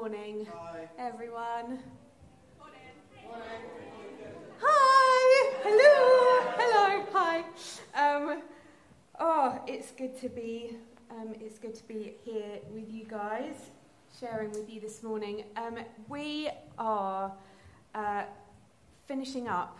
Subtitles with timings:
[0.00, 0.88] Good morning, Hi.
[0.98, 1.78] everyone.
[4.62, 5.52] Hi.
[5.62, 6.52] Hello.
[6.56, 7.04] Hello.
[7.12, 7.44] Hi.
[7.94, 8.42] Um,
[9.18, 10.78] oh, it's good to be.
[11.10, 13.72] Um, it's good to be here with you guys,
[14.18, 15.44] sharing with you this morning.
[15.54, 15.76] Um,
[16.08, 17.30] we are
[17.94, 18.22] uh,
[19.06, 19.78] finishing up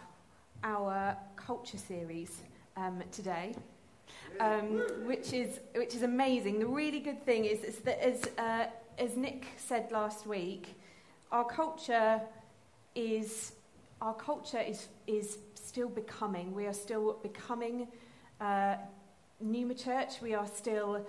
[0.62, 2.42] our culture series
[2.76, 3.54] um, today.
[4.38, 6.58] Um, which is which is amazing.
[6.58, 8.66] The really good thing is, is that as uh,
[9.00, 10.74] as Nick said last week,
[11.32, 12.20] our culture
[12.94, 13.52] is
[14.02, 16.54] our culture is is still becoming.
[16.54, 17.88] We are still becoming
[18.40, 18.76] uh,
[19.40, 20.20] Pneuma Church.
[20.20, 21.06] We are still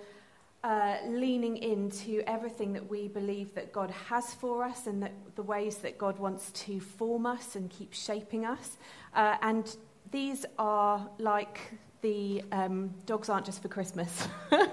[0.64, 5.42] uh, leaning into everything that we believe that God has for us, and that the
[5.42, 8.78] ways that God wants to form us and keep shaping us.
[9.14, 9.76] Uh, and
[10.10, 11.58] these are like
[12.02, 14.26] the um, dogs aren't just for Christmas.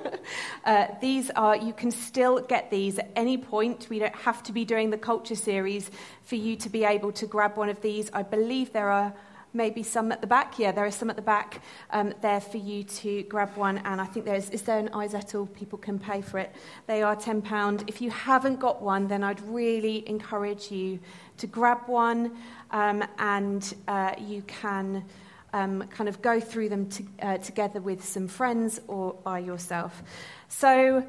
[0.66, 3.86] uh, these are, you can still get these at any point.
[3.88, 5.92] We don't have to be doing the culture series
[6.24, 8.10] for you to be able to grab one of these.
[8.14, 9.14] I believe there are
[9.54, 10.58] maybe some at the back.
[10.58, 13.78] Yeah, there are some at the back um, there for you to grab one.
[13.78, 15.54] And I think there's, is there an iZettle?
[15.54, 16.52] People can pay for it.
[16.88, 17.84] They are £10.
[17.88, 21.00] If you haven't got one, then I'd really encourage you
[21.38, 22.38] to grab one
[22.72, 25.06] um, and uh, you can
[25.54, 30.04] um, kind of go through them to, uh, together with some friends or by yourself.
[30.48, 31.06] So,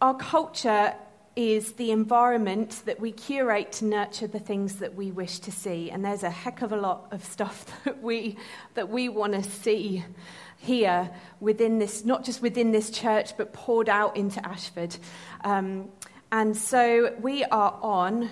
[0.00, 0.94] our culture
[1.36, 5.88] is the environment that we curate to nurture the things that we wish to see.
[5.88, 8.36] And there's a heck of a lot of stuff that we,
[8.74, 10.04] that we want to see
[10.56, 14.96] here within this, not just within this church, but poured out into Ashford.
[15.44, 15.90] Um,
[16.32, 18.30] and so we are on.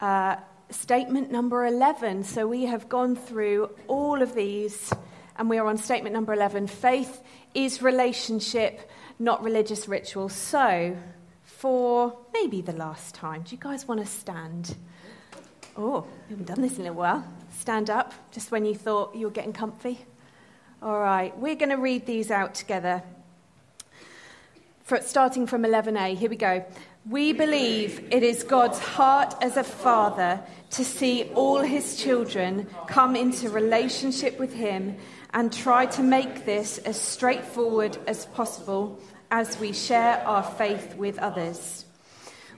[0.00, 0.36] Uh,
[0.70, 2.24] statement number 11.
[2.24, 4.92] So we have gone through all of these,
[5.36, 6.66] and we are on statement number 11.
[6.66, 7.22] Faith
[7.54, 10.28] is relationship, not religious ritual.
[10.28, 10.96] So,
[11.44, 14.76] for maybe the last time, do you guys want to stand?
[15.76, 17.24] Oh, we haven't done this in a while.
[17.58, 20.04] Stand up just when you thought you were getting comfy.
[20.82, 23.02] All right, we're going to read these out together.
[24.82, 26.64] For, starting from 11a, here we go.
[27.08, 33.14] We believe it is God's heart as a father to see all his children come
[33.14, 34.96] into relationship with him
[35.34, 38.98] and try to make this as straightforward as possible
[39.30, 41.84] as we share our faith with others.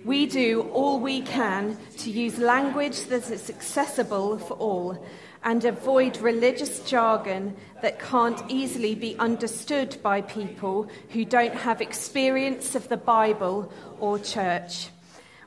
[0.05, 5.05] We do all we can to use language that is accessible for all
[5.47, 12.75] and avoid religious jargon that can't easily be understood by people who don't have experience
[12.75, 14.89] of the Bible or church.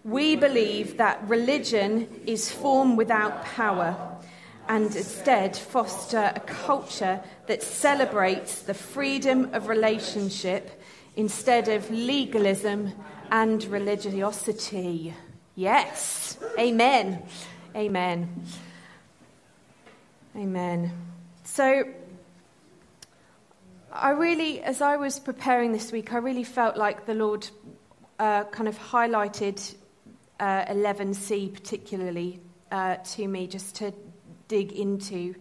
[0.06, 4.18] We believe that religion is form without power
[4.70, 10.82] and instead foster a culture that celebrates the freedom of relationship
[11.18, 12.94] instead of legalism
[13.32, 15.14] and religiosity.
[15.56, 16.38] Yes.
[16.58, 17.22] Amen.
[17.76, 18.46] Amen.
[20.36, 20.92] Amen.
[21.44, 21.86] So,
[23.92, 27.50] I really, as I was preparing this week, I really felt like the Lord
[28.20, 29.76] uh, kind of highlighted
[30.40, 32.40] uh, 11c particularly
[32.72, 33.92] uh, to me, just to
[34.48, 35.34] dig into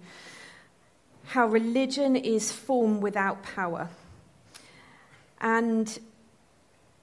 [1.25, 3.91] how religion is form without power.
[5.43, 5.99] And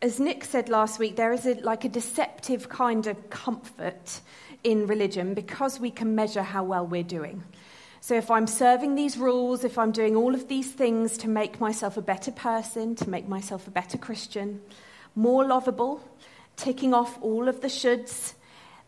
[0.02, 4.22] as Nick said last week, there is a, like a deceptive kind of comfort
[4.64, 7.44] in religion because we can measure how well we're doing.
[8.06, 11.60] So, if I'm serving these rules, if I'm doing all of these things to make
[11.60, 14.62] myself a better person, to make myself a better Christian,
[15.16, 16.08] more lovable,
[16.56, 18.36] ticking off all of the shoulds,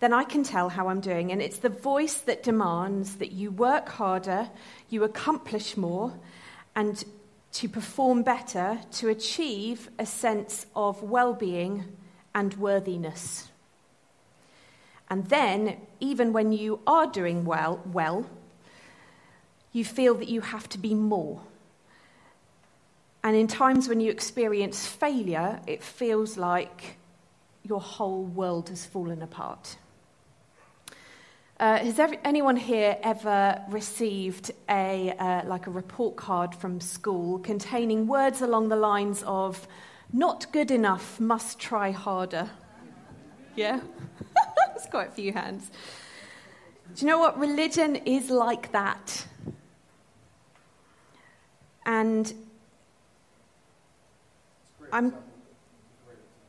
[0.01, 1.31] then I can tell how I'm doing.
[1.31, 4.51] And it's the voice that demands that you work harder,
[4.87, 6.13] you accomplish more,
[6.75, 7.03] and
[7.53, 11.85] to perform better to achieve a sense of well being
[12.35, 13.49] and worthiness.
[15.09, 18.27] And then, even when you are doing well, well,
[19.77, 21.39] you feel that you have to be more.
[23.23, 26.97] And in times when you experience failure, it feels like
[27.63, 29.77] your whole world has fallen apart.
[31.59, 37.39] Uh, has every, anyone here ever received a uh, like a report card from school
[37.39, 39.67] containing words along the lines of
[40.13, 42.49] "not good enough, must try harder"?
[43.55, 43.79] Yeah,
[44.73, 45.71] there's quite a few hands.
[46.95, 49.25] Do you know what religion is like that?
[51.87, 52.31] And
[54.91, 55.13] I'm.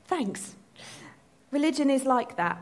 [0.07, 0.55] Thanks.
[1.51, 2.61] Religion is like that.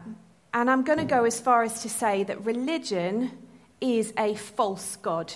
[0.54, 3.32] And I'm going to go as far as to say that religion
[3.80, 5.32] is a false God.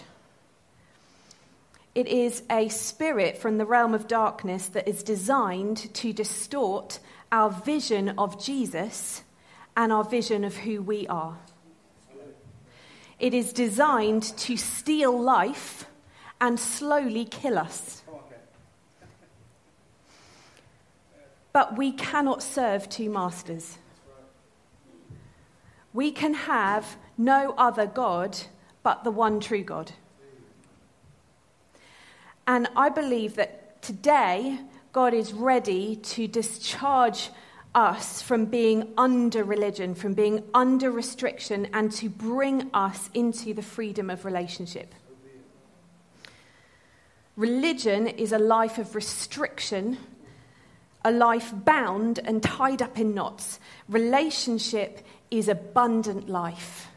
[1.95, 7.01] It is a spirit from the realm of darkness that is designed to distort
[7.33, 9.23] our vision of Jesus
[9.77, 11.39] and our vision of who we are.
[13.19, 15.87] It is designed to steal life
[16.41, 18.03] and slowly kill us.
[21.53, 23.79] But we cannot serve two masters.
[25.93, 28.39] We can have no other God
[28.83, 29.93] but the one true God.
[32.47, 34.61] And I believe that today
[34.93, 37.31] God is ready to discharge
[37.75, 43.63] us from being under religion, from being under restriction, and to bring us into the
[43.63, 44.95] freedom of relationship.
[47.41, 49.97] Religion is a life of restriction,
[51.03, 53.59] a life bound and tied up in knots.
[53.89, 55.01] Relationship
[55.31, 56.89] is abundant life,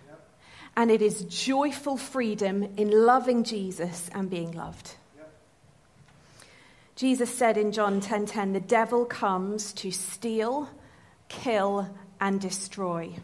[0.76, 4.96] and it is joyful freedom in loving Jesus and being loved.
[6.98, 10.68] Jesus said in John 10:10, 10, 10, "The devil comes to steal,
[11.30, 11.88] kill,
[12.20, 13.16] and destroy.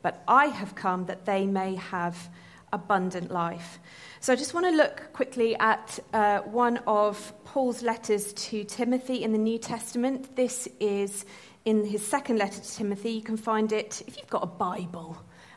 [0.00, 2.30] But I have come that they may have
[2.72, 3.78] abundant life."
[4.20, 9.24] So I just want to look quickly at uh, one of Paul's letters to Timothy
[9.24, 10.36] in the New Testament.
[10.36, 11.24] This is
[11.64, 13.10] in his second letter to Timothy.
[13.10, 15.16] You can find it if you've got a Bible.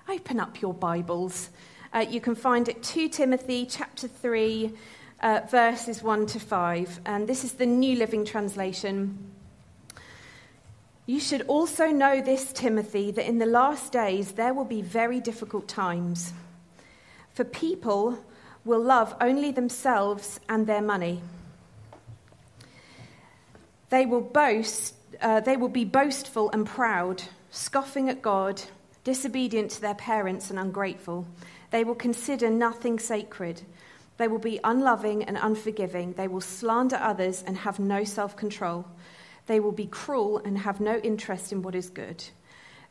[0.09, 1.49] Open up your Bibles.
[1.93, 4.73] Uh, you can find it 2 Timothy chapter 3
[5.21, 7.01] uh, verses 1 to 5.
[7.05, 9.31] And this is the New Living Translation.
[11.05, 15.19] You should also know this, Timothy, that in the last days there will be very
[15.19, 16.33] difficult times.
[17.35, 18.17] For people
[18.65, 21.21] will love only themselves and their money.
[23.91, 27.21] They will boast, uh, they will be boastful and proud,
[27.51, 28.59] scoffing at God,
[29.03, 31.27] disobedient to their parents and ungrateful.
[31.69, 33.61] They will consider nothing sacred
[34.17, 36.13] they will be unloving and unforgiving.
[36.13, 38.85] They will slander others and have no self control.
[39.47, 42.23] They will be cruel and have no interest in what is good.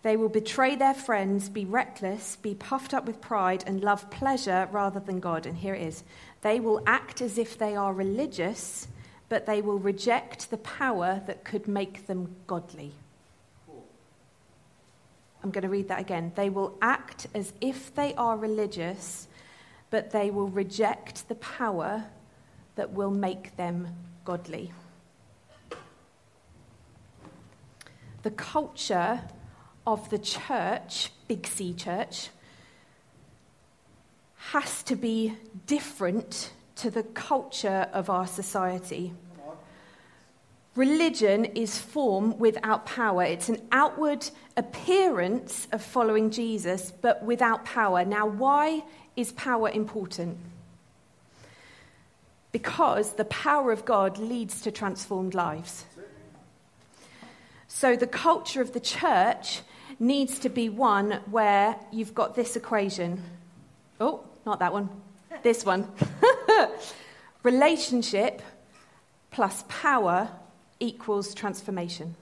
[0.05, 4.69] They will betray their friends, be reckless, be puffed up with pride, and love pleasure
[4.71, 5.47] rather than God.
[5.47, 6.05] And here it is
[6.43, 8.87] they will act as if they are religious,
[9.29, 12.93] but they will reject the power that could make them godly.
[15.43, 16.31] I'm going to read that again.
[16.37, 19.27] They will act as if they are religious
[19.95, 22.03] but they will reject the power
[22.75, 23.87] that will make them
[24.25, 24.73] godly.
[28.25, 29.21] The culture
[29.87, 32.29] of the church, Big C church,
[34.37, 35.35] has to be
[35.67, 39.13] different to the culture of our society.
[40.75, 43.23] Religion is form without power.
[43.23, 48.05] It's an outward appearance of following Jesus, but without power.
[48.05, 48.83] Now, why
[49.15, 50.37] is power important?
[52.51, 55.85] Because the power of God leads to transformed lives.
[57.69, 59.63] So the culture of the church
[59.99, 63.23] needs to be one where you've got this equation.
[64.01, 64.89] Oh, not that one.
[65.43, 65.89] This one.
[67.43, 68.43] Relationship
[69.31, 70.29] plus power
[70.81, 72.15] equals transformation.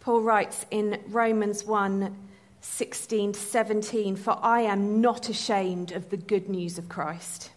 [0.00, 2.14] Paul writes in Romans 1
[2.60, 7.50] 16 to 17, For I am not ashamed of the good news of Christ.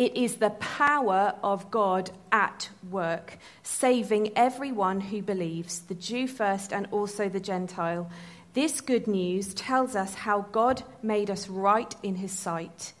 [0.00, 6.72] It is the power of God at work, saving everyone who believes, the Jew first
[6.72, 8.10] and also the Gentile.
[8.54, 12.94] This good news tells us how God made us right in his sight.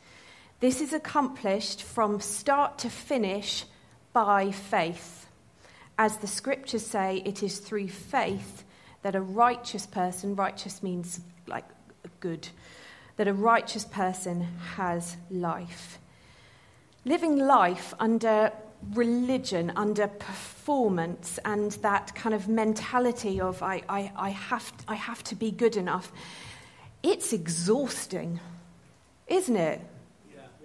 [0.60, 3.64] This is accomplished from start to finish
[4.12, 5.26] by faith.
[5.96, 8.62] As the scriptures say, it is through faith
[9.00, 11.64] that a righteous person, righteous means like
[12.20, 12.46] good,
[13.16, 14.42] that a righteous person
[14.76, 15.98] has life.
[17.04, 18.52] Living life under
[18.94, 25.22] religion, under performance, and that kind of mentality of I, I, I, have, I have
[25.24, 26.12] to be good enough,
[27.02, 28.40] it's exhausting,
[29.26, 29.80] isn't it?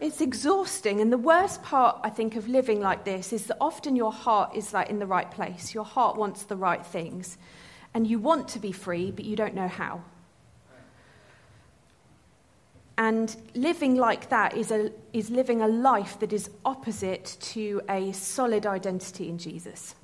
[0.01, 0.99] It's exhausting.
[0.99, 4.55] And the worst part, I think, of living like this is that often your heart
[4.55, 5.73] is like in the right place.
[5.73, 7.37] Your heart wants the right things
[7.93, 10.01] and you want to be free, but you don't know how.
[12.97, 18.13] And living like that is, a, is living a life that is opposite to a
[18.13, 19.95] solid identity in Jesus.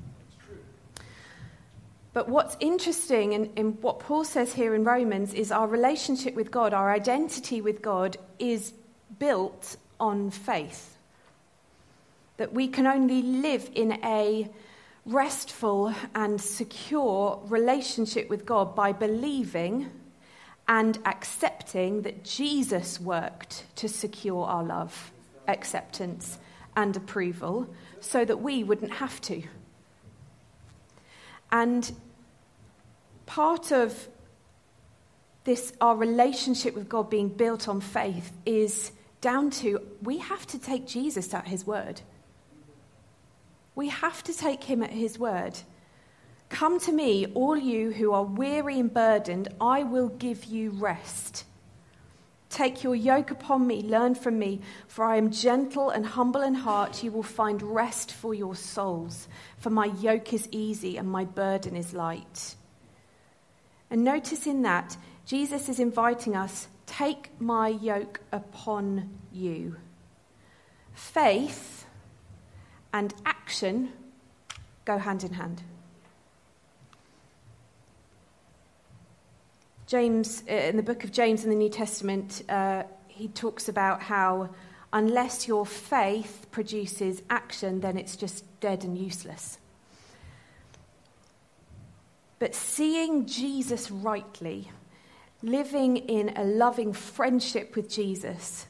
[2.13, 6.51] But what's interesting in, in what Paul says here in Romans is our relationship with
[6.51, 8.73] God, our identity with God, is
[9.17, 10.97] built on faith.
[12.35, 14.49] That we can only live in a
[15.05, 19.89] restful and secure relationship with God by believing
[20.71, 25.11] and accepting that Jesus worked to secure our love,
[25.45, 26.39] acceptance,
[26.77, 27.67] and approval
[27.99, 29.43] so that we wouldn't have to.
[31.51, 31.91] And
[33.25, 34.07] part of
[35.43, 40.57] this, our relationship with God being built on faith, is down to we have to
[40.57, 41.99] take Jesus at his word.
[43.75, 45.59] We have to take him at his word.
[46.51, 51.45] Come to me, all you who are weary and burdened, I will give you rest.
[52.49, 56.53] Take your yoke upon me, learn from me, for I am gentle and humble in
[56.53, 57.03] heart.
[57.03, 59.29] You will find rest for your souls,
[59.59, 62.55] for my yoke is easy and my burden is light.
[63.89, 69.77] And notice in that, Jesus is inviting us take my yoke upon you.
[70.93, 71.85] Faith
[72.91, 73.93] and action
[74.83, 75.63] go hand in hand.
[79.91, 84.01] James, uh, in the book of James in the New Testament, uh, he talks about
[84.01, 84.49] how
[84.93, 89.57] unless your faith produces action, then it's just dead and useless.
[92.39, 94.71] But seeing Jesus rightly,
[95.43, 98.67] living in a loving friendship with Jesus,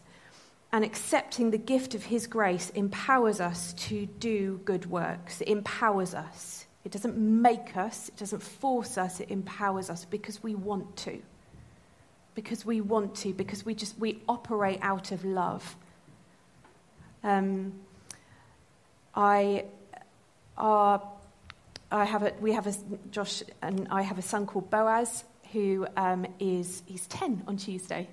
[0.72, 5.40] and accepting the gift of his grace empowers us to do good works.
[5.42, 6.66] It empowers us.
[6.84, 11.22] It doesn't make us, it doesn't force us, it empowers us because we want to.
[12.34, 15.76] Because we want to, because we just we operate out of love.
[17.24, 17.74] Um,
[19.14, 19.66] I,
[20.58, 21.02] our,
[21.92, 22.74] I have a, we have a,
[23.12, 28.08] Josh and I have a son called Boaz who um, is, he's 10 on Tuesday.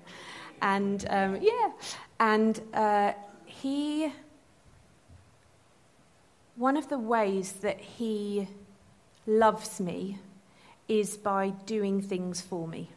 [0.61, 1.71] And um, yeah,
[2.19, 3.13] and uh,
[3.45, 4.11] he,
[6.59, 8.45] one of the ways that he
[9.25, 10.19] loves me
[10.89, 12.89] is by doing things for me.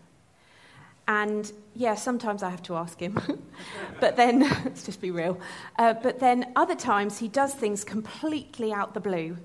[1.06, 3.16] And yeah, sometimes I have to ask him,
[4.00, 5.38] but then, let's just be real.
[5.78, 9.36] Uh, but then other times he does things completely out the blue.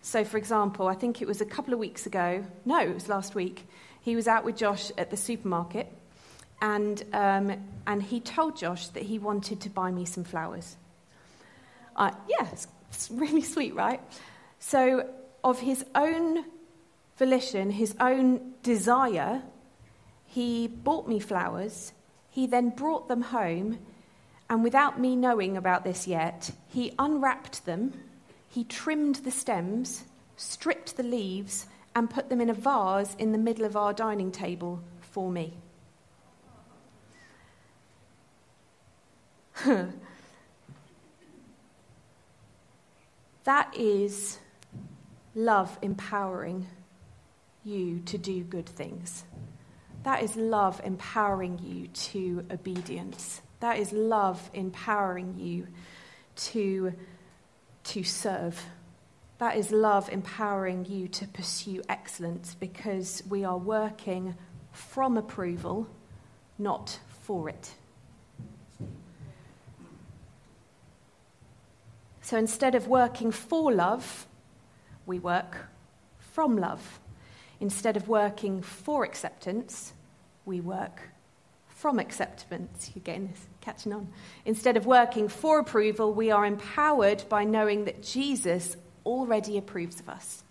[0.00, 3.10] So, for example, I think it was a couple of weeks ago, no, it was
[3.10, 3.68] last week,
[4.00, 5.92] he was out with Josh at the supermarket
[6.62, 7.52] and, um,
[7.86, 10.78] and he told Josh that he wanted to buy me some flowers.
[11.94, 14.00] Uh, yeah, it's, it's really sweet, right?
[14.58, 15.06] So
[15.44, 16.46] of his own
[17.18, 19.42] volition, his own desire,
[20.24, 21.92] he bought me flowers.
[22.30, 23.78] He then brought them home,
[24.48, 27.92] and without me knowing about this yet, he unwrapped them,
[28.48, 30.04] he trimmed the stems,
[30.36, 34.32] stripped the leaves, and put them in a vase in the middle of our dining
[34.32, 35.52] table for me.
[43.46, 44.38] that is
[45.36, 46.66] love empowering
[47.62, 49.24] you to do good things.
[50.02, 53.40] That is love empowering you to obedience.
[53.60, 55.68] That is love empowering you
[56.36, 56.92] to,
[57.84, 58.60] to serve.
[59.38, 64.34] That is love empowering you to pursue excellence because we are working
[64.72, 65.86] from approval,
[66.58, 67.74] not for it.
[72.26, 74.26] So instead of working for love,
[75.06, 75.68] we work
[76.18, 76.98] from love.
[77.60, 79.92] Instead of working for acceptance,
[80.44, 81.02] we work
[81.68, 82.90] from acceptance.
[82.92, 84.08] You're getting this, catching on.
[84.44, 90.08] Instead of working for approval, we are empowered by knowing that Jesus already approves of
[90.08, 90.42] us.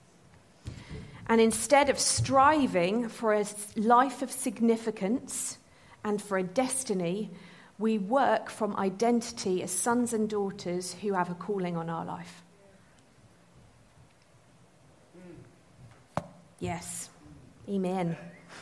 [1.27, 5.57] And instead of striving for a life of significance
[6.05, 7.31] and for a destiny,
[7.77, 12.41] we work from identity as sons and daughters who have a calling on our life.
[16.59, 17.09] Yes.
[17.67, 18.15] Amen.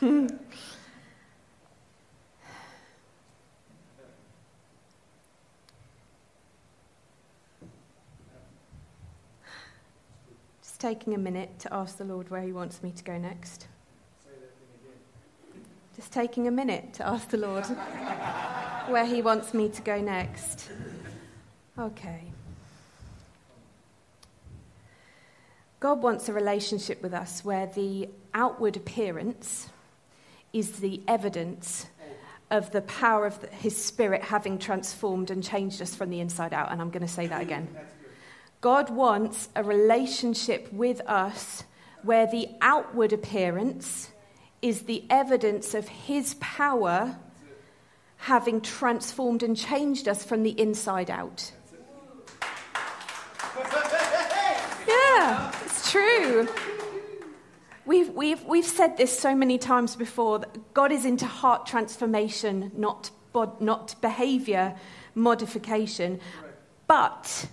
[10.62, 13.68] Just taking a minute to ask the Lord where He wants me to go next.
[15.96, 17.64] Just taking a minute to ask the Lord
[18.88, 20.68] where He wants me to go next.
[21.78, 22.22] Okay.
[25.78, 29.68] God wants a relationship with us where the outward appearance
[30.52, 31.86] is the evidence
[32.50, 36.72] of the power of His Spirit having transformed and changed us from the inside out.
[36.72, 37.68] And I'm going to say that again.
[38.60, 41.64] God wants a relationship with us
[42.02, 44.10] where the outward appearance
[44.64, 47.16] is the evidence of His power
[48.16, 51.52] having transformed and changed us from the inside out.
[54.88, 56.48] Yeah it's true.
[57.86, 63.10] We've, we've, we've said this so many times before God is into heart transformation, not,
[63.32, 64.74] bod, not behavior
[65.14, 66.20] modification.
[66.86, 67.46] But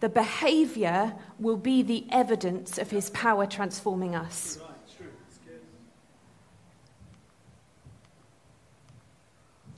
[0.00, 4.58] the behavior will be the evidence of his power transforming us.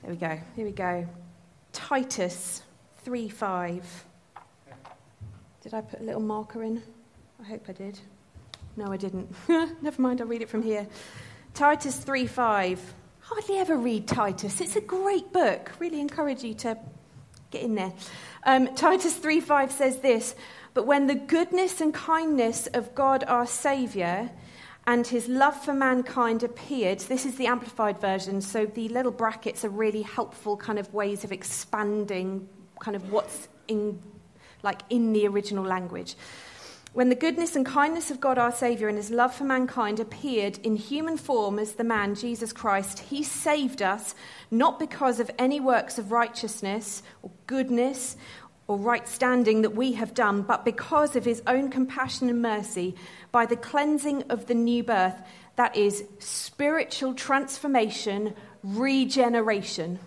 [0.01, 0.39] There we go.
[0.55, 1.07] Here we go.
[1.73, 2.63] Titus
[3.03, 4.05] 3 5.
[5.61, 6.81] Did I put a little marker in?
[7.41, 7.99] I hope I did.
[8.77, 9.29] No, I didn't.
[9.81, 10.87] Never mind, I'll read it from here.
[11.53, 12.93] Titus 3 5.
[13.19, 14.61] Hardly ever read Titus.
[14.61, 15.71] It's a great book.
[15.79, 16.77] Really encourage you to
[17.51, 17.91] get in there.
[18.43, 20.33] Um, Titus 3 5 says this
[20.73, 24.29] But when the goodness and kindness of God our Saviour
[24.89, 29.63] and his love for mankind appeared, this is the amplified version, so the little brackets
[29.63, 34.01] are really helpful kind of ways of expanding kind of what's in
[34.63, 36.15] like in the original language.
[36.91, 40.57] When the goodness and kindness of God our Saviour and his love for mankind appeared
[40.63, 44.15] in human form as the man Jesus Christ, he saved us
[44.49, 48.17] not because of any works of righteousness or goodness
[48.69, 52.95] or right standing that we have done, but because of his own compassion and mercy
[53.31, 55.19] by the cleansing of the new birth,
[55.55, 59.97] that is, spiritual transformation, regeneration,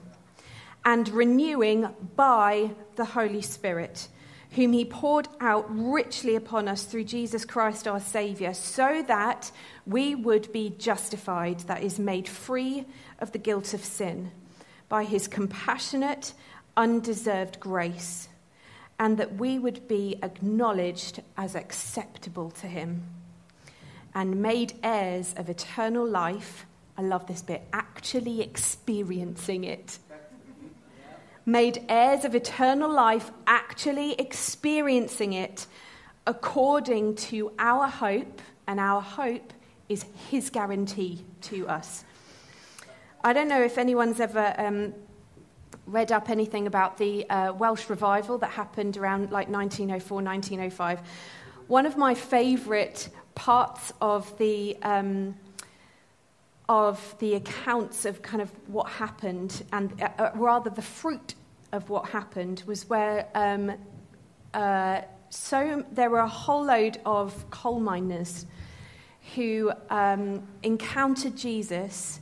[0.84, 4.06] and renewing by the Holy Spirit
[4.52, 9.50] whom he poured out richly upon us through Jesus Christ our Saviour, so that
[9.86, 12.84] we would be justified, that is, made free
[13.18, 14.30] of the guilt of sin,
[14.90, 16.34] by his compassionate,
[16.76, 18.28] undeserved grace,
[19.02, 23.02] and that we would be acknowledged as acceptable to him,
[24.14, 26.66] and made heirs of eternal life.
[26.96, 29.98] I love this bit, actually experiencing it
[31.44, 35.66] made heirs of eternal life, actually experiencing it
[36.24, 39.52] according to our hope, and our hope
[39.88, 42.04] is His guarantee to us.
[43.24, 44.94] I don't know if anyone's ever um,
[45.86, 51.00] read up anything about the uh, Welsh revival that happened around like 1904, 1905.
[51.66, 55.36] One of my favourite parts of the um,
[56.68, 61.34] of the accounts of kind of what happened, and uh, uh, rather the fruit
[61.72, 63.72] of what happened, was where um,
[64.54, 68.46] uh, so there were a whole load of coal miners
[69.34, 72.20] who um, encountered Jesus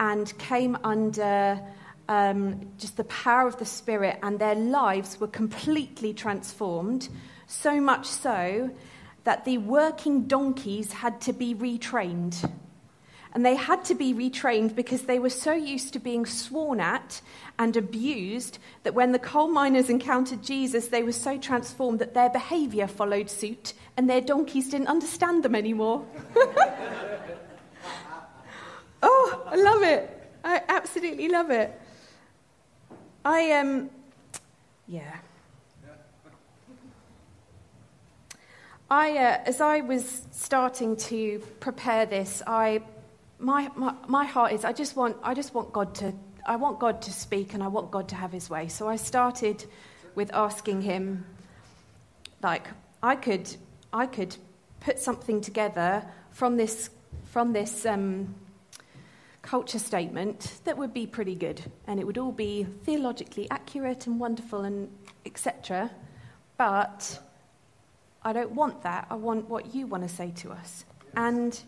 [0.00, 1.60] and came under
[2.08, 7.08] um, just the power of the Spirit, and their lives were completely transformed.
[7.46, 8.70] So much so
[9.24, 12.50] that the working donkeys had to be retrained.
[13.34, 17.20] And they had to be retrained because they were so used to being sworn at
[17.58, 22.30] and abused that when the coal miners encountered Jesus, they were so transformed that their
[22.30, 26.06] behavior followed suit and their donkeys didn't understand them anymore.
[29.02, 30.30] oh, I love it.
[30.42, 31.78] I absolutely love it.
[33.24, 33.90] I um
[34.86, 35.18] yeah.
[38.90, 42.80] I, uh, as I was starting to prepare this, I
[43.38, 46.14] my, my, my heart is I just want I just want God to
[46.46, 48.68] I want God to speak and I want God to have his way.
[48.68, 49.64] So I started
[50.14, 51.26] with asking him
[52.42, 52.66] like
[53.02, 53.54] I could
[53.92, 54.36] I could
[54.80, 56.88] put something together from this
[57.26, 58.34] from this um,
[59.48, 64.20] culture statement that would be pretty good and it would all be theologically accurate and
[64.20, 64.90] wonderful and
[65.24, 65.90] etc.
[66.58, 67.18] But
[68.22, 69.06] I don't want that.
[69.08, 70.84] I want what you want to say to us.
[71.16, 71.58] And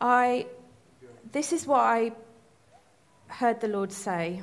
[0.00, 0.46] I,
[1.32, 2.12] this is what I
[3.26, 4.40] heard the Lord say.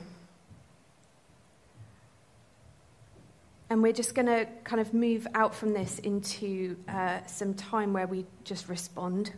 [3.69, 7.93] And we're just going to kind of move out from this into uh, some time
[7.93, 9.31] where we just respond.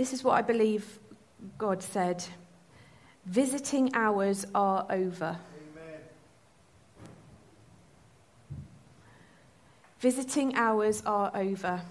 [0.00, 0.98] This is what I believe
[1.58, 2.24] God said
[3.26, 5.36] visiting hours are over.
[9.98, 11.82] Visiting hours are over.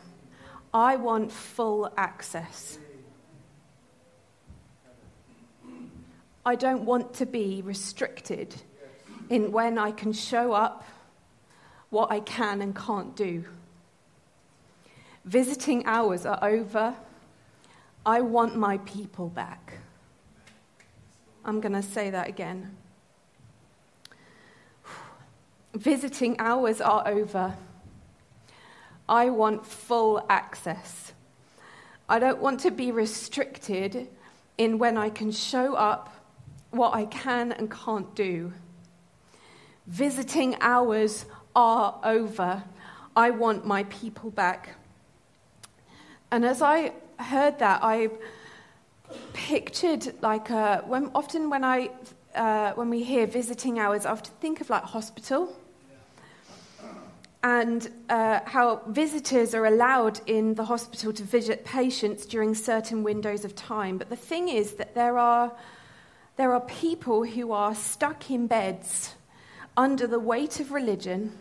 [0.74, 2.80] I want full access.
[6.44, 8.56] I don't want to be restricted
[9.30, 10.84] in when I can show up,
[11.92, 13.46] what I can and can't do.
[15.26, 16.96] Visiting hours are over.
[18.06, 19.74] I want my people back.
[21.46, 22.76] I'm going to say that again.
[25.74, 27.56] Visiting hours are over.
[29.08, 31.14] I want full access.
[32.08, 34.08] I don't want to be restricted
[34.58, 36.14] in when I can show up,
[36.72, 38.54] what I can and can't do.
[39.88, 42.64] Visiting hours are over.
[43.16, 44.70] I want my people back.
[46.32, 48.10] And as I heard that, I
[49.34, 51.90] pictured like a, when, often when I
[52.36, 55.56] uh, when we hear visiting hours, I often think of like hospital
[57.42, 63.46] and uh, how visitors are allowed in the hospital to visit patients during certain windows
[63.46, 63.98] of time.
[63.98, 65.52] But the thing is that there are,
[66.36, 69.16] there are people who are stuck in beds
[69.78, 71.32] under the weight of religion,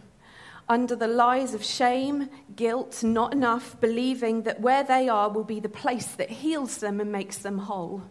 [0.68, 5.60] under the lies of shame, guilt, not enough, believing that where they are will be
[5.60, 8.02] the place that heals them and makes them whole.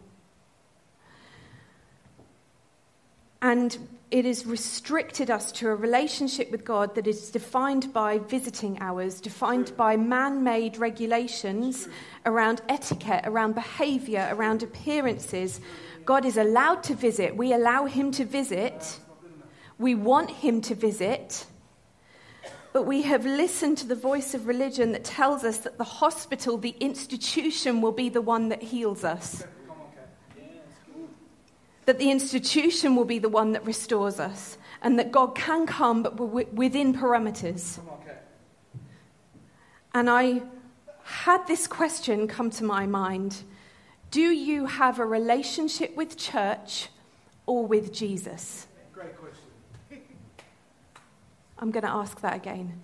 [3.41, 3.77] And
[4.09, 9.19] it has restricted us to a relationship with God that is defined by visiting hours,
[9.19, 11.87] defined by man made regulations
[12.25, 15.59] around etiquette, around behavior, around appearances.
[16.05, 17.35] God is allowed to visit.
[17.35, 18.97] We allow him to visit.
[19.77, 21.45] We want him to visit.
[22.77, 26.59] But we have listened to the voice of religion that tells us that the hospital,
[26.59, 29.43] the institution, will be the one that heals us
[31.85, 36.03] that the institution will be the one that restores us, and that God can come,
[36.03, 36.19] but
[36.53, 37.79] within parameters.
[39.95, 40.43] And I
[41.03, 43.41] had this question come to my mind
[44.11, 46.89] Do you have a relationship with church
[47.47, 48.66] or with Jesus?
[51.59, 52.81] I'm going to ask that again.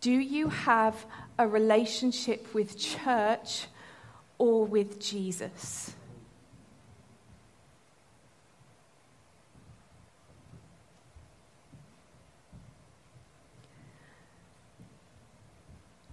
[0.00, 1.06] Do you have
[1.38, 3.66] a relationship with church
[4.38, 5.94] or with Jesus?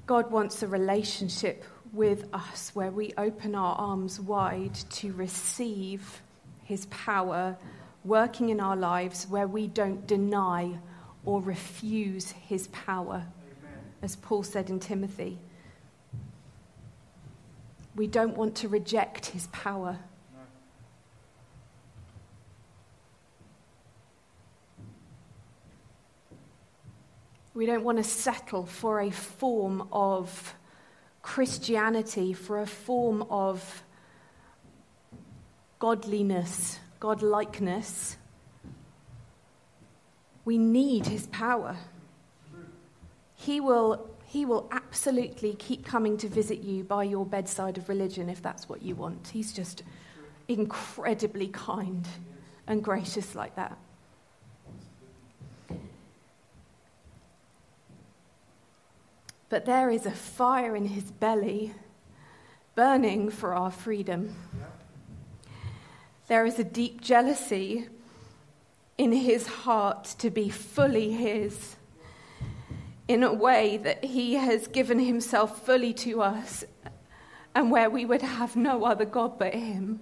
[0.05, 6.21] God wants a relationship with us where we open our arms wide to receive
[6.63, 7.57] his power
[8.03, 10.77] working in our lives, where we don't deny
[11.25, 13.79] or refuse his power, Amen.
[14.01, 15.37] as Paul said in Timothy.
[17.95, 19.99] We don't want to reject his power.
[27.53, 30.55] We don't want to settle for a form of
[31.21, 33.83] Christianity, for a form of
[35.79, 38.15] godliness, godlikeness.
[40.49, 41.77] We need his power.
[43.35, 48.29] He will, he will absolutely keep coming to visit you by your bedside of religion
[48.29, 49.27] if that's what you want.
[49.27, 49.83] He's just
[50.47, 52.07] incredibly kind
[52.65, 53.77] and gracious like that.
[59.49, 61.75] But there is a fire in his belly
[62.73, 64.35] burning for our freedom.
[66.27, 67.87] There is a deep jealousy
[68.99, 71.75] in his heart to be fully his
[73.07, 76.63] in a way that he has given himself fully to us
[77.55, 79.99] and where we would have no other God but him.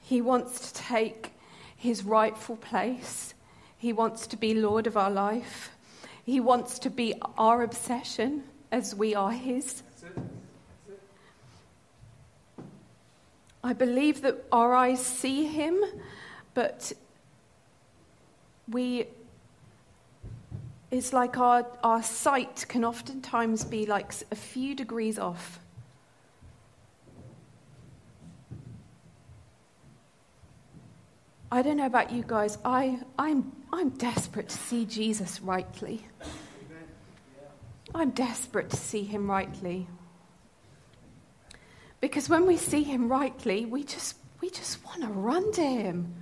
[0.00, 1.32] He wants to take
[1.76, 3.34] his rightful place
[3.78, 5.70] he wants to be Lord of our life.
[6.24, 9.84] He wants to be our obsession as we are His.
[13.62, 15.82] I believe that our eyes see Him,
[16.54, 16.92] but
[18.68, 19.06] we.
[20.90, 25.60] It's like our, our sight can oftentimes be like a few degrees off.
[31.50, 36.06] I don't know about you guys, I, I'm, I'm desperate to see Jesus rightly.
[37.94, 39.86] I'm desperate to see him rightly.
[42.00, 46.14] Because when we see him rightly, we just, we just want to run to him.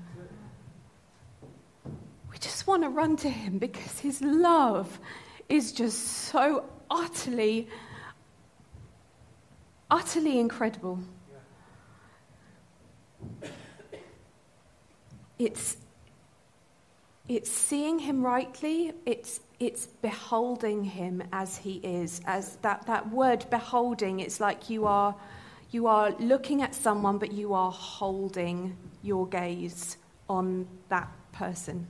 [2.30, 4.98] We just want to run to him because his love
[5.48, 7.68] is just so utterly,
[9.90, 10.98] utterly incredible.
[15.38, 15.76] It's,
[17.28, 22.22] it's seeing him rightly, it's, it's beholding him as he is.
[22.24, 25.14] As that, that word beholding, it's like you are,
[25.76, 31.86] you are looking at someone, but you are holding your gaze on that person.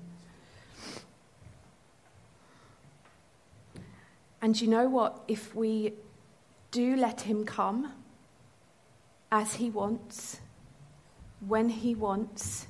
[4.42, 5.22] And you know what?
[5.29, 5.92] If we
[6.72, 7.92] do let him come
[9.31, 10.40] as he wants,
[11.46, 12.66] when he wants,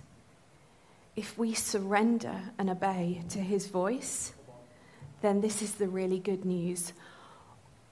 [1.16, 4.34] if we surrender and obey to his voice,
[5.22, 6.92] then this is the really good news.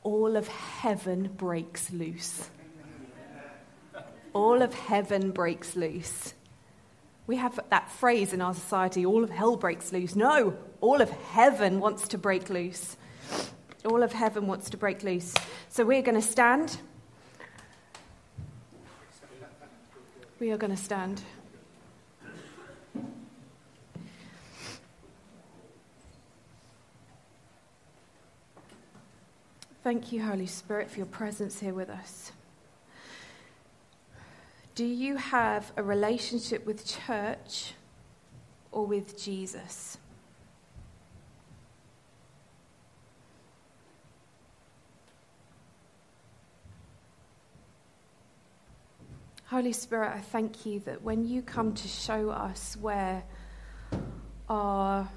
[0.03, 2.51] All of heaven breaks loose.
[4.35, 6.35] All of heaven breaks loose.
[7.27, 10.15] We have that phrase in our society all of hell breaks loose.
[10.15, 12.99] No, all of heaven wants to break loose.
[13.87, 15.33] All of heaven wants to break loose.
[15.71, 16.77] So we're going to stand.
[20.39, 21.23] We are going to stand.
[29.83, 32.33] Thank you, Holy Spirit, for your presence here with us.
[34.75, 37.75] Do you have a relationship with church
[38.73, 39.99] or with Jesus?
[49.45, 53.23] Holy Spirit, I thank you that when you come to show us where
[54.49, 55.09] our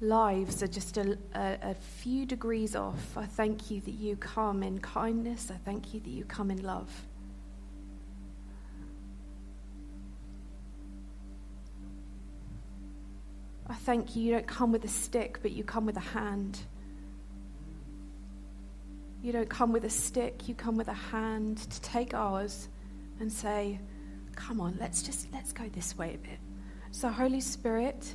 [0.00, 4.62] lives are just a, a, a, few degrees off, I thank you that you come
[4.62, 5.50] in kindness.
[5.50, 7.04] I thank you that you come in love.
[13.88, 16.58] Thank you, you don't come with a stick, but you come with a hand.
[19.22, 22.68] You don't come with a stick, you come with a hand to take ours
[23.18, 23.80] and say,
[24.36, 26.38] Come on, let's just let's go this way a bit.
[26.90, 28.14] So, Holy Spirit,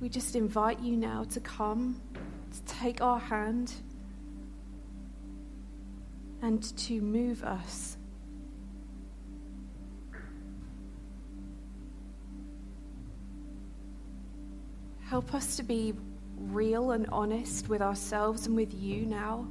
[0.00, 2.02] we just invite you now to come,
[2.50, 3.72] to take our hand,
[6.42, 7.98] and to move us.
[15.12, 15.92] Help us to be
[16.38, 19.46] real and honest with ourselves and with you now.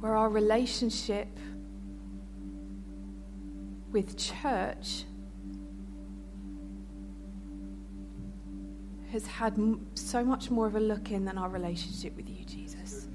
[0.00, 1.28] Where our relationship
[3.90, 5.04] with church
[9.10, 9.58] has had
[9.94, 13.08] so much more of a look in than our relationship with you, Jesus.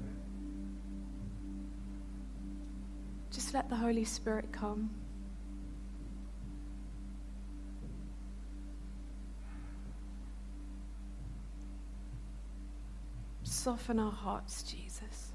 [3.30, 4.90] Just let the Holy Spirit come.
[13.62, 15.32] Soften our hearts, Jesus.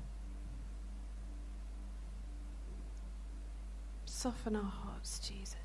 [4.06, 5.65] Soften our hearts, Jesus.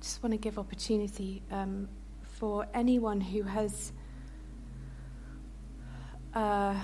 [0.00, 1.88] Just want to give opportunity um,
[2.22, 3.92] for anyone who has,
[6.34, 6.74] uh,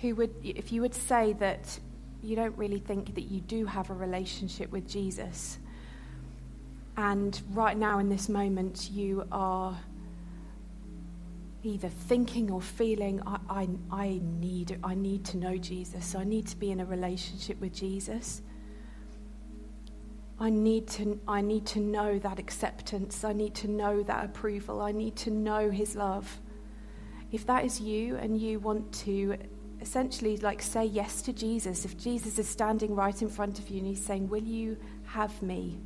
[0.00, 1.78] who would, if you would say that
[2.22, 5.58] you don't really think that you do have a relationship with Jesus,
[6.96, 9.78] and right now in this moment you are
[11.62, 16.48] either thinking or feeling, I, I, I, need, I need to know Jesus, I need
[16.48, 18.42] to be in a relationship with Jesus.
[20.40, 23.24] I need to, I need to know that acceptance.
[23.24, 24.80] I need to know that approval.
[24.80, 26.40] I need to know His love.
[27.32, 29.36] If that is you and you want to
[29.80, 33.78] essentially like say yes to Jesus, if Jesus is standing right in front of you
[33.78, 35.80] and He's saying, Will you have me?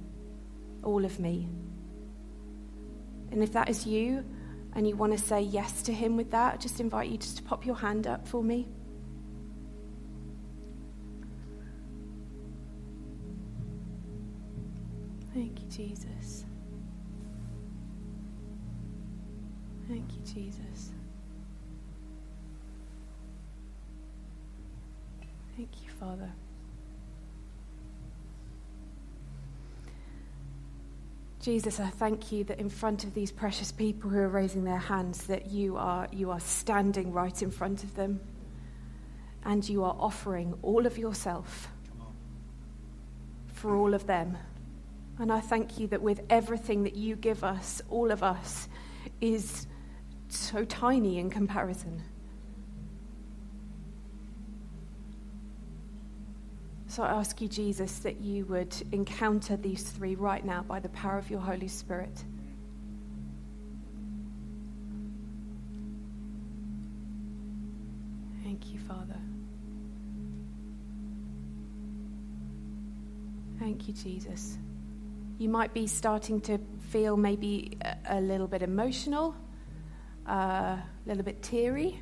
[0.83, 1.49] All of me.
[3.31, 4.23] And if that is you
[4.75, 7.39] and you want to say yes to Him with that, I just invite you just
[7.39, 8.69] to pop your hand up for me.
[15.75, 16.45] Jesus.
[19.89, 20.91] Thank you, Jesus.
[25.57, 26.31] Thank you, Father.
[31.41, 34.79] Jesus, I thank you that in front of these precious people who are raising their
[34.79, 38.21] hands, that you are, you are standing right in front of them
[39.45, 41.69] and you are offering all of yourself
[43.53, 44.37] for all of them.
[45.19, 48.69] And I thank you that with everything that you give us, all of us,
[49.21, 49.67] is
[50.29, 52.03] so tiny in comparison.
[56.89, 60.91] So I ask you, Jesus, that you would encounter these three right now by the
[60.91, 62.25] power of your Holy Spirit.
[68.45, 69.17] Thank you, Father.
[73.59, 74.59] Thank you, Jesus.
[75.43, 76.59] You might be starting to
[76.91, 79.35] feel maybe a, a little bit emotional,
[80.25, 82.01] uh, a little bit teary.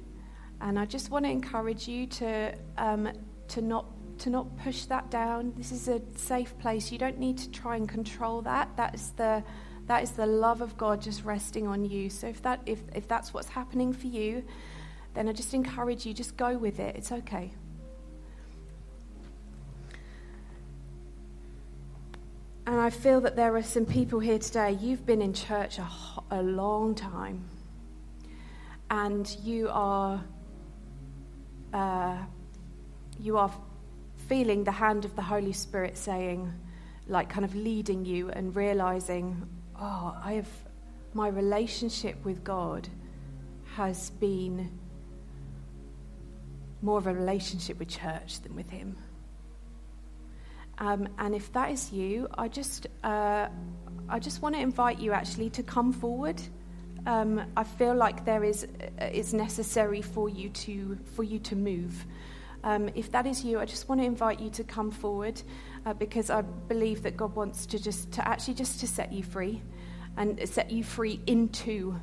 [0.60, 3.08] And I just want to encourage you to, um,
[3.48, 3.86] to, not,
[4.18, 5.54] to not push that down.
[5.56, 6.92] This is a safe place.
[6.92, 8.76] You don't need to try and control that.
[8.76, 9.42] That is the,
[9.86, 12.10] that is the love of God just resting on you.
[12.10, 14.44] So if, that, if, if that's what's happening for you,
[15.14, 16.94] then I just encourage you, just go with it.
[16.94, 17.54] It's okay.
[22.80, 25.88] I feel that there are some people here today, you've been in church a,
[26.30, 27.44] a long time,
[28.90, 30.22] and you are,
[31.72, 32.16] uh,
[33.18, 33.52] you are
[34.28, 36.52] feeling the hand of the Holy Spirit saying,
[37.08, 39.48] like kind of leading you and realizing,
[39.80, 40.48] oh, I have,
[41.12, 42.88] my relationship with God
[43.74, 44.70] has been
[46.82, 48.96] more of a relationship with church than with Him.
[50.80, 53.48] Um, and if that is you, I just, uh,
[54.08, 56.40] I just want to invite you actually to come forward.
[57.06, 58.66] Um, I feel like there is,
[58.98, 62.06] it's necessary for you to, for you to move.
[62.64, 65.40] Um, if that is you, I just want to invite you to come forward
[65.86, 69.22] uh, because I believe that God wants to just, to actually just to set you
[69.22, 69.62] free
[70.16, 71.98] and set you free into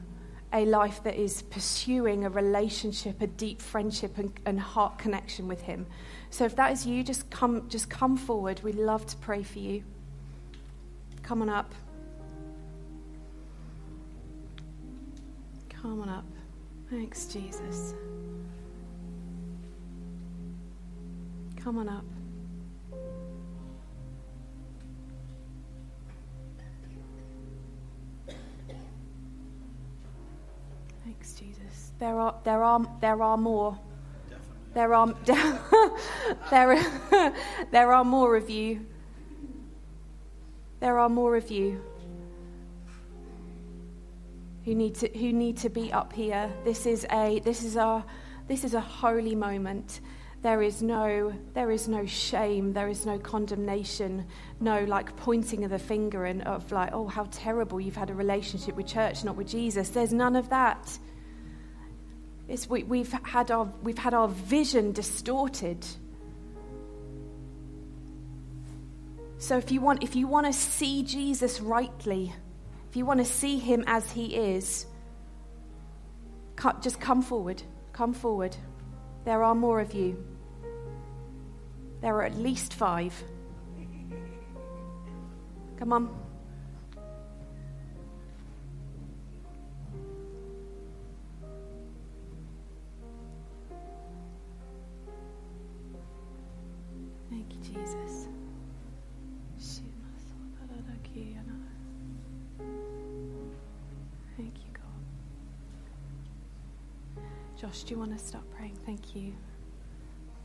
[0.53, 5.62] a life that is pursuing a relationship, a deep friendship and, and, heart connection with
[5.62, 5.86] Him.
[6.29, 8.62] So if that is you, just come, just come forward.
[8.63, 9.83] We'd love to pray for you.
[11.23, 11.73] Come on up.
[15.69, 16.25] Come on up.
[16.89, 17.93] Thanks, Jesus.
[21.57, 22.05] Come on up.
[31.99, 33.77] There are, there are, there are more.
[34.73, 35.07] There are,
[36.51, 37.33] there,
[37.71, 38.86] there are more of you.
[40.79, 41.81] There are more of you
[44.63, 46.51] who need to, who need to be up here.
[46.65, 48.05] This is a, this is a,
[48.47, 50.01] this is a holy moment.
[50.43, 52.73] There is no, there is no shame.
[52.73, 54.27] There is no condemnation.
[54.60, 58.13] No like pointing of the finger and of like, oh, how terrible you've had a
[58.13, 59.89] relationship with church, not with Jesus.
[59.89, 60.99] There's none of that.
[62.47, 65.86] It's we, we've, had our, we've had our vision distorted.
[69.38, 72.33] So if you want, if you want to see Jesus rightly,
[72.89, 74.86] if you want to see him as he is,
[76.81, 77.62] just come forward.
[77.91, 78.55] Come forward.
[79.25, 80.23] There are more of you.
[82.01, 83.13] There are at least five.
[85.77, 86.26] Come on.
[107.60, 108.78] Josh, do you want to start praying?
[108.86, 109.34] Thank you.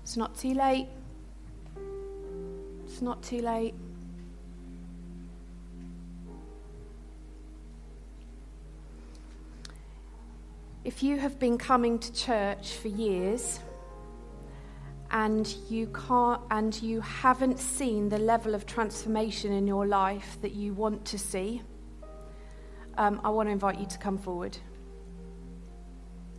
[0.03, 0.89] It's not too late.
[2.87, 3.75] It's not too late.
[10.85, 13.61] If you have been coming to church for years
[15.11, 20.53] and you can't and you haven't seen the level of transformation in your life that
[20.53, 21.61] you want to see,
[22.97, 24.57] um, I want to invite you to come forward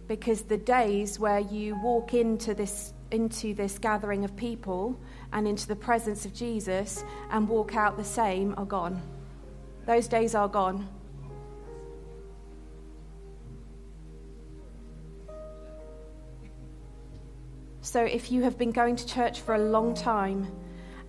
[0.07, 4.99] because the days where you walk into this into this gathering of people
[5.31, 9.01] and into the presence of Jesus and walk out the same are gone.
[9.85, 10.87] Those days are gone.
[17.81, 20.47] So if you have been going to church for a long time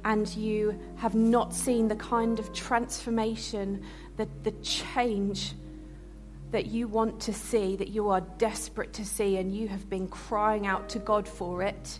[0.04, 3.82] and you have not seen the kind of transformation,
[4.16, 5.54] the, the change
[6.54, 10.06] that you want to see, that you are desperate to see, and you have been
[10.06, 11.98] crying out to God for it,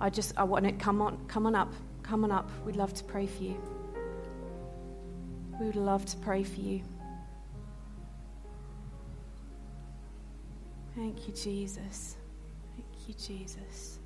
[0.00, 0.78] I just, I want it.
[0.78, 1.72] come on, come on up,
[2.04, 2.48] come on up.
[2.64, 3.60] We'd love to pray for you.
[5.58, 6.80] We would love to pray for you.
[10.94, 12.14] Thank you, Jesus.
[12.76, 13.98] Thank you, Jesus.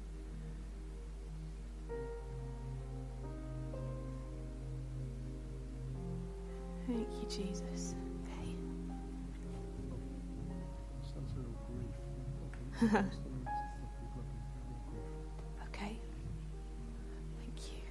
[6.86, 7.94] Thank you, Jesus.
[12.83, 13.01] Okay.
[17.39, 17.83] Thank you.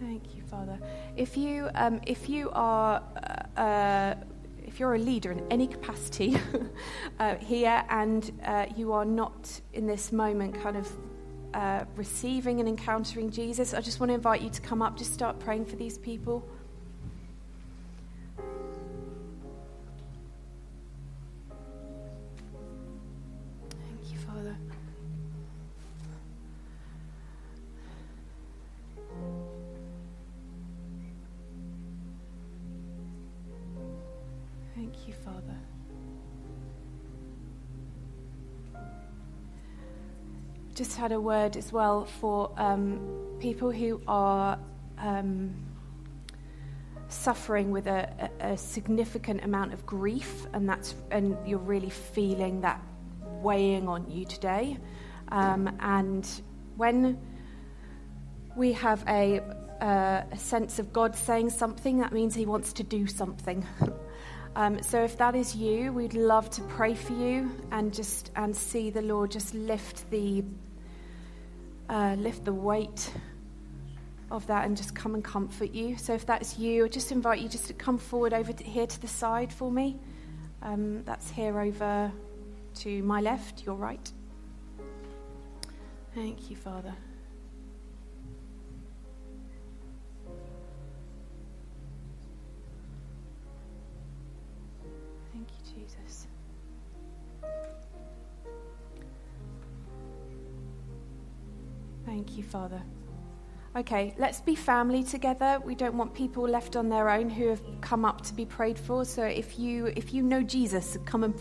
[0.00, 0.78] Thank you, Father.
[1.16, 3.02] If you, um, if you are,
[3.56, 4.14] uh, uh,
[4.64, 6.36] if you're a leader in any capacity
[7.18, 10.88] uh, here, and uh, you are not in this moment, kind of
[11.52, 15.12] uh, receiving and encountering Jesus, I just want to invite you to come up, just
[15.12, 16.48] start praying for these people.
[40.94, 43.00] Just had a word as well for um,
[43.40, 44.56] people who are
[44.98, 45.52] um,
[47.08, 52.60] suffering with a, a, a, significant amount of grief, and that's and you're really feeling
[52.60, 52.80] that
[53.42, 54.78] weighing on you today.
[55.32, 56.24] Um, and
[56.76, 57.18] when
[58.54, 59.40] we have a,
[59.80, 63.66] a sense of God saying something, that means He wants to do something.
[64.56, 68.54] Um, so if that is you, we'd love to pray for you and just and
[68.54, 70.44] see the Lord just lift the
[71.88, 73.12] uh, lift the weight
[74.30, 75.96] of that and just come and comfort you.
[75.96, 78.86] So if that's you, I just invite you just to come forward over to here
[78.86, 79.98] to the side for me.
[80.62, 82.10] Um, that's here over
[82.76, 84.10] to my left, your right.
[86.14, 86.94] Thank you, Father.
[102.04, 102.82] Thank you, Father.
[103.76, 105.60] Okay, let's be family together.
[105.64, 108.78] We don't want people left on their own who have come up to be prayed
[108.78, 109.04] for.
[109.04, 111.34] So if you if you know Jesus, come and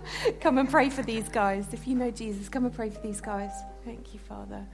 [0.40, 1.66] come and pray for these guys.
[1.74, 3.50] If you know Jesus, come and pray for these guys.
[3.84, 4.66] Thank you, Father.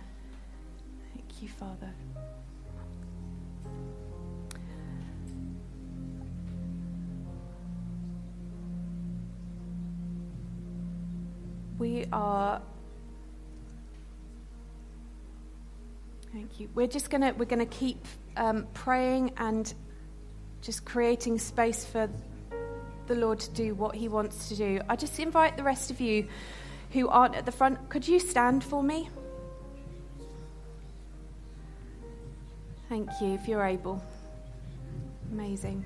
[1.12, 1.90] Thank you, Father.
[11.76, 12.62] We are
[16.32, 16.68] Thank you.
[16.74, 18.04] We're just gonna we're gonna keep
[18.36, 19.72] um, praying and
[20.62, 22.08] just creating space for
[23.06, 24.80] the Lord to do what He wants to do.
[24.88, 26.28] I just invite the rest of you
[26.92, 27.88] who aren't at the front.
[27.88, 29.08] Could you stand for me?
[32.88, 34.02] Thank you, if you're able.
[35.32, 35.84] Amazing.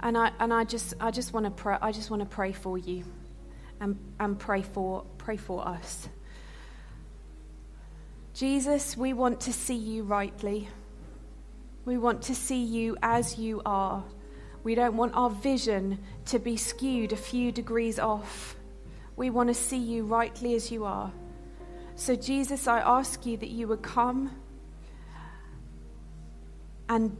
[0.00, 2.52] And I and I just I just want to pray I just want to pray
[2.52, 3.04] for you
[3.80, 6.08] and, and pray, for, pray for us.
[8.34, 10.68] Jesus, we want to see you rightly.
[11.84, 14.04] We want to see you as you are.
[14.62, 18.56] We don't want our vision to be skewed a few degrees off.
[19.14, 21.12] We want to see you rightly as you are.
[21.94, 24.30] So, Jesus, I ask you that you would come
[26.88, 27.16] and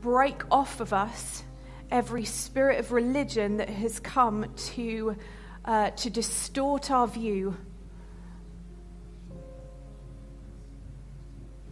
[0.00, 1.44] break off of us
[1.90, 5.16] every spirit of religion that has come to
[5.66, 7.56] uh, to distort our view.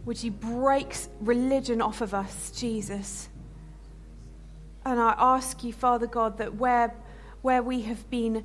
[0.05, 3.29] Would you break religion off of us, Jesus?
[4.85, 6.93] And I ask you, Father God, that where,
[7.41, 8.43] where we have been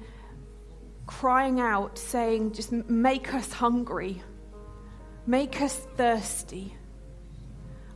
[1.07, 4.23] crying out, saying, just make us hungry,
[5.27, 6.75] make us thirsty,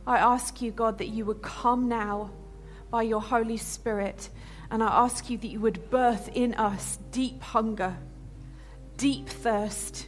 [0.07, 2.29] I ask you, God, that you would come now
[2.91, 4.29] by your Holy Spirit
[4.71, 7.95] and I ask you that you would birth in us deep hunger,
[8.97, 10.07] deep thirst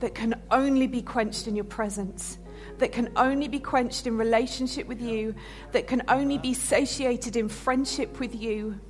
[0.00, 2.38] that can only be quenched in your presence,
[2.78, 5.34] that can only be quenched in relationship with you,
[5.72, 8.80] that can only be satiated in friendship with you.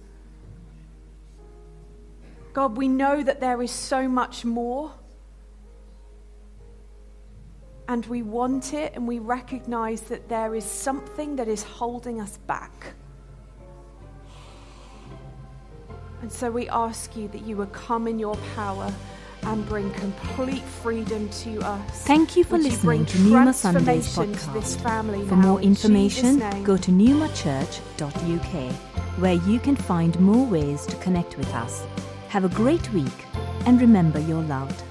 [2.52, 4.92] God, we know that there is so much more.
[7.88, 12.38] And we want it, and we recognize that there is something that is holding us
[12.46, 12.94] back.
[16.22, 18.92] And so we ask you that you would come in your power
[19.42, 22.04] and bring complete freedom to us.
[22.04, 24.82] Thank you for Would listening you to Pneuma Sundays to this podcast.
[24.82, 28.72] family For more in information, go to pneumachurch.uk,
[29.18, 31.84] where you can find more ways to connect with us.
[32.28, 33.26] Have a great week,
[33.66, 34.84] and remember you're loved.